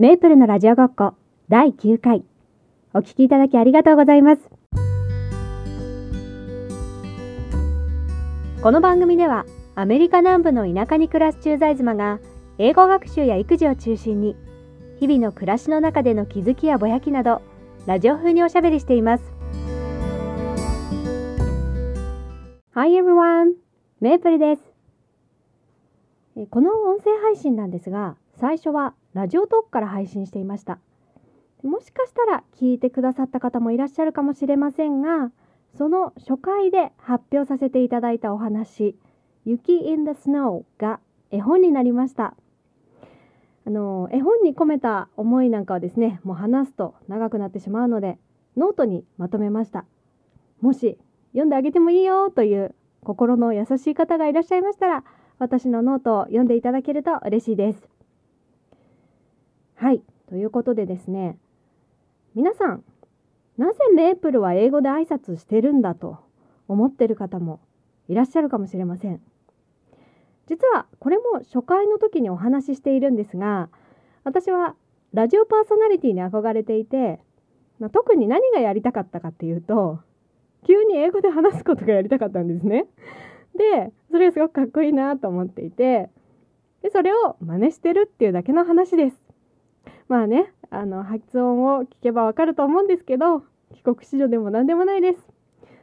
[0.00, 1.14] メープルのラジオごっこ
[1.48, 2.22] 第9回
[2.94, 4.42] お聞きいただきありがとうございます。
[8.62, 12.20] この番組ではアメリカ南部の田舎に暮らす駐在妻が
[12.58, 14.36] 英語学習や育児を中心に
[15.00, 17.42] 日々の暮らしの中での気づきやぼやきなど
[17.86, 19.24] ラジオ風におしゃべりしています。
[22.70, 23.54] Hi everyone!
[24.00, 24.62] メープルです。
[26.50, 30.78] この音声配信なんですが最初はラジオトークから配信していました。
[31.62, 35.32] もしかしたら聞いてくださった方もいらっしゃるかもしれませんが
[35.76, 38.96] その初回で発表させていただいたお話
[39.44, 41.00] 「雪 in the snow」が
[41.30, 42.34] 絵本になりました。
[43.66, 48.18] あの絵本に込めた思いなんかはですねもう話すと長くなってしまうので
[48.56, 49.84] ノートにまとめました。
[50.60, 50.96] もし
[51.32, 55.04] 読んであげてもいいよという心の優しい方がいらっしゃいましたら
[55.38, 57.97] 私のノートを読んでいただけると嬉しいです。
[59.80, 61.38] はいということでですね
[62.34, 62.82] 皆さん
[63.58, 66.18] なぜメープルは英語で挨拶してるんだと
[66.66, 67.60] 思ってる方も
[68.08, 69.20] いらっしゃるかもしれません
[70.48, 73.68] 実はこれも初回の時にお話ししているんですが
[74.24, 74.74] 私は
[75.14, 77.20] ラジオパーソナリティに憧れていて、
[77.78, 80.00] まあ、特に何がやりたかったかっていうと
[80.66, 82.86] 急に英語で話すことがやりたかったんですね。
[83.56, 86.10] でそれがすごくかっこいいなと思っていて
[86.82, 89.27] でそれを真似してるっていうだけの話です。
[90.08, 93.40] まあねあの発音を聞けばわかると思うんですけど
[93.74, 95.18] 帰国子女でも何でもないです。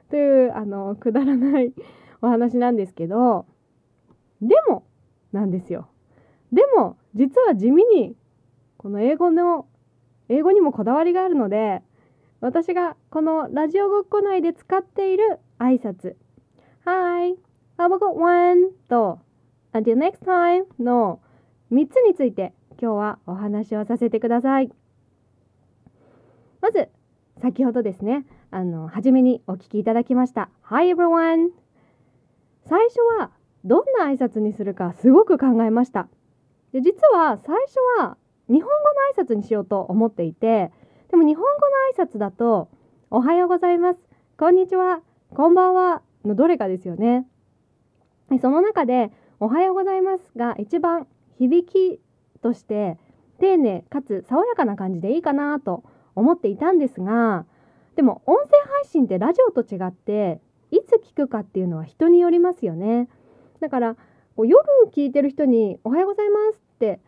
[0.09, 1.73] というあのくだらない
[2.21, 3.45] お話なんですけど
[4.41, 4.83] でも
[5.31, 5.87] なんですよ。
[6.51, 8.15] でも実は地味に
[8.77, 9.67] この英語の
[10.29, 11.81] 英語にもこだわりがあるので
[12.41, 16.15] 私がこのラジオごっこ内で使っている挨拶
[16.85, 17.35] Hi,
[17.77, 19.19] have a good one と
[19.73, 21.19] Until next time の
[21.71, 24.71] 3つについて今日はお話をさせてください。
[26.61, 26.89] まず
[27.41, 30.49] 先ほどですねあの初めにお聞きいただきました。
[30.63, 31.49] Hi everyone!
[32.67, 33.31] 最初は
[33.63, 36.07] どんな挨拶にするかすごく考えました。
[36.71, 38.17] で実は最初は
[38.47, 38.67] 日本語
[39.17, 40.71] の挨拶にしようと思っていて
[41.09, 42.69] でも日本語の挨拶だと
[43.09, 43.99] おはようございます
[44.37, 45.01] こんにちは
[45.33, 47.25] こんばんはのどれかですよね。
[48.41, 51.07] その中でおはようございますが一番
[51.37, 51.99] 響き
[52.45, 52.99] として
[53.39, 55.83] 丁寧かつ爽やかな感じでいいかなと
[56.13, 57.45] 思っていたんですが
[57.95, 60.39] でも音声配信ってラジオと違って
[60.69, 63.07] いつ聞くかっていうのは人によりますよね。
[63.61, 63.97] だから
[64.37, 64.57] 夜
[64.91, 66.99] 聞いてる人に「おはようございます」って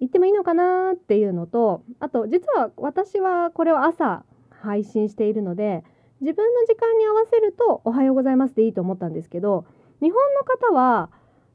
[0.00, 5.84] 言ってもいいのかなっていうのとあと実は私はこれを朝配信しているので
[6.20, 9.64] 自分の時間に合わせると「おはようございます」でいいと思ったんですけど
[10.00, 11.10] 日本の方は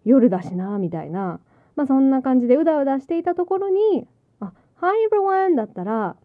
[0.05, 1.39] 夜だしなみたいな、
[1.81, 4.07] まあ、そんな感じでうだうだしていたところに
[4.39, 6.15] 「あ Hi everyone」だったら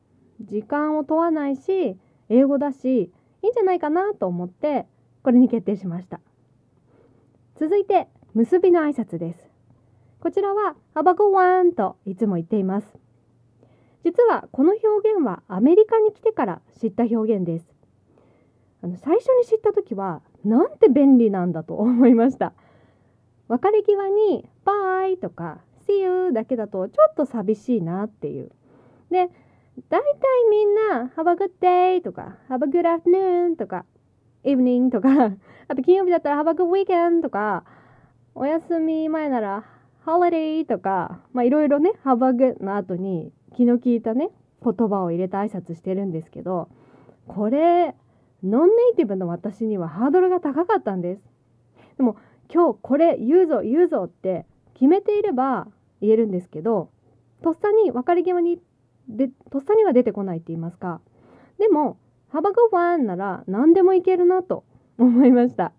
[0.42, 1.96] 時間を問わないし
[2.28, 4.86] 英語だしいいんじゃないかなと思って
[5.22, 6.20] これに決定しました。
[7.54, 9.50] 続いて結びの挨拶です。
[10.20, 12.98] こちらは「ハバゴワン」といつも言っています。
[14.04, 17.74] 実はこの表現はアメリカに来てから知った表現です。
[18.82, 22.52] あの最初に知った時はなんて便利なんだと思いました。
[23.48, 28.50] 別れ際に「バイ」とか「See you」だけだとちょっと寂しいなっていう
[29.10, 29.30] で
[29.88, 33.84] 大体みんな「Have a good day」とか「Have a good afternoon」とか
[34.46, 35.08] evening とか、
[35.68, 37.64] あと金曜日だったら have a good weekend とか、
[38.34, 39.64] お休み前なら
[40.06, 44.30] holiday とか、まあいろいろね、have a good の後に気の利いたね、
[44.62, 46.68] 言葉を入れた挨拶してるんですけど、
[47.26, 47.94] これ、
[48.42, 51.22] ノンネイティブの私にはハードルが高かったんです。
[51.96, 52.16] でも
[52.52, 55.68] 今日これ言うぞ言うぞって決めていれば
[56.00, 56.90] 言えるんですけど、
[57.42, 58.58] とっさに別れ際に
[59.08, 61.00] でとっさには出てこないって言いますか。
[61.58, 61.98] でも
[62.28, 64.64] 幅がファンなら何でもいけるなと
[64.98, 65.72] 思いました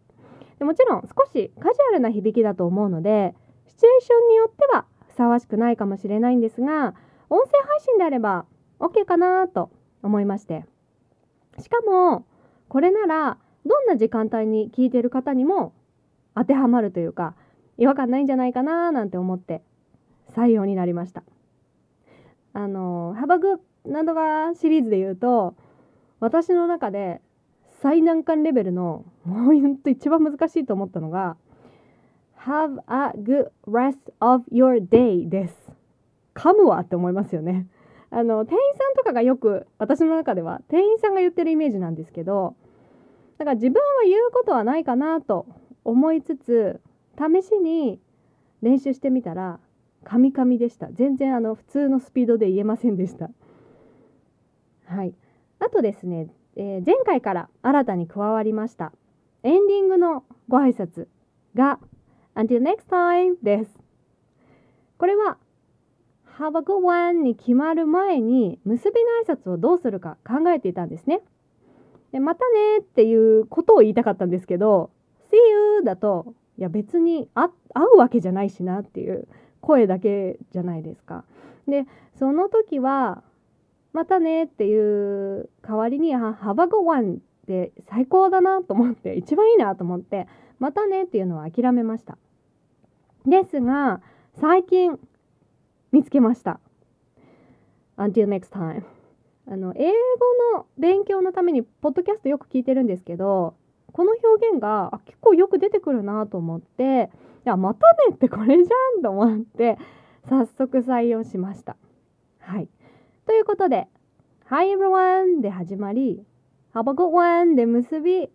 [0.60, 3.36] でもちろん少しカジュアルな響きだと思うので
[3.68, 6.96] シチュエーションによってはふさわしくないかもしれないんですが
[7.30, 8.46] 音声配信であれば
[8.80, 9.72] OK かなと
[10.04, 10.66] 思いまして
[11.60, 12.26] しかも
[12.70, 15.74] これならどんな時間帯に聞いてる方にも
[16.38, 17.34] 当てはまるというか
[17.78, 19.64] 違和感ないんじゃないかななんて思って
[20.36, 21.24] 採用になりました
[22.54, 25.56] あの「ハバグなんとか」シリーズで言うと
[26.20, 27.22] 私の中で
[27.82, 31.38] 最難関レベルのもうほんと一番難しいと思ったのが
[32.40, 35.72] Have a good rest of your day です。
[36.34, 37.68] 噛むわって思いますよね。
[38.10, 42.56] あの店員さんとかがよく私の中では店員さんが言ってるイメージなんですけど
[43.38, 45.46] だから自分は言うことはないかなと
[45.88, 46.82] 思いつつ
[47.18, 48.02] 試しに
[48.62, 49.60] 練習してみたら
[50.04, 50.90] カミカミでした。
[50.92, 53.30] 全然あの普通のスピードで言えませんでした。
[54.86, 55.14] はい。
[55.60, 58.92] あとですね、えー、前回から新たに加わりました
[59.44, 61.08] エンディングのご挨拶
[61.56, 61.80] が
[62.36, 63.80] Until next time です。
[64.98, 65.38] これは
[66.38, 68.96] Have a good one に決まる前に結び
[69.26, 71.22] の挨拶をどうするか考えていたんですね。
[72.12, 74.92] でまたねっていうことを言いたかったんですけど
[75.84, 77.50] だといや別に会
[77.96, 79.28] うわけじゃないしなっていう
[79.62, 81.24] 声だけじゃないですか。
[81.68, 81.86] で
[82.18, 83.24] その時は
[83.94, 90.28] またねっていう代わりに「ハバゴワン」って最高だなと思って一番いいなと思って
[90.60, 92.18] またねっていうのは諦めました。
[93.26, 94.02] ですが
[94.36, 95.00] 最近
[95.92, 96.60] 見つけました。
[97.98, 98.84] Until next time.
[99.50, 99.94] あの英語
[100.58, 103.56] の勉強のためにポッドキャストよく聞いてるんですけど
[103.98, 107.10] この表現が結構よく出てくるなと思って
[107.46, 109.80] いやまたねってこれじゃんと思って
[110.30, 111.76] 早速採用しました。
[112.40, 112.70] はい。
[113.26, 113.88] ということで
[114.46, 116.24] Hi everyone で始まり
[116.76, 118.30] Have a good one で結び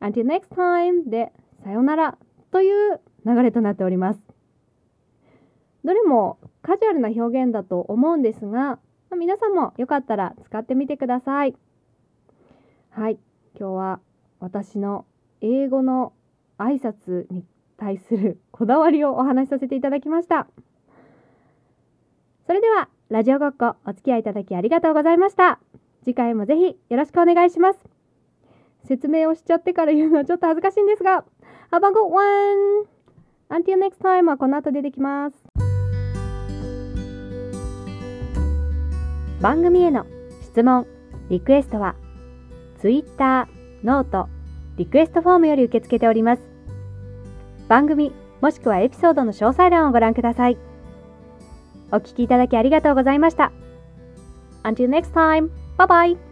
[0.00, 1.32] Until next time で
[1.64, 2.16] さよなら
[2.52, 4.20] という流れとなっております。
[5.84, 8.78] どれもカジュアルな表現だと思うんですが
[9.18, 11.56] 皆さんもよかったら使ってみてください。
[12.90, 13.18] はい、
[13.58, 14.00] 今日は
[14.42, 15.06] 私の
[15.40, 16.12] 英語の
[16.58, 17.44] 挨拶に
[17.76, 20.48] 対するこだわりをお話しさせていただきました。
[22.48, 25.60] それでは、ラジオごっこお付き合いいただきありがとうございました。
[26.02, 27.78] 次回もぜひよろしくお願いします。
[28.84, 31.24] 説明をしちゃってから言うのはちょっと恥ずかしいんですが、
[31.70, 32.88] Have a good one!
[33.48, 35.36] Until next time はこの後出てきます。
[39.40, 40.04] 番組への
[40.42, 40.88] 質問、
[41.30, 41.94] リクエストは
[42.80, 43.46] Twitter、
[43.84, 44.28] ノート、
[44.76, 46.42] リクエストフォームより受け付けております。
[47.68, 50.58] 番組もしくはエピソードの詳細欄をご覧ください。
[51.90, 53.52] お聴きいただきありがとうございました。
[54.64, 55.86] Until next time, bye
[56.16, 56.31] bye!